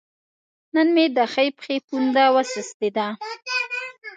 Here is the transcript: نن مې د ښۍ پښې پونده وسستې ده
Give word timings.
نن 0.73 0.87
مې 0.95 1.05
د 1.17 1.19
ښۍ 1.33 1.49
پښې 1.57 1.75
پونده 1.87 2.25
وسستې 2.35 2.89
ده 2.97 3.07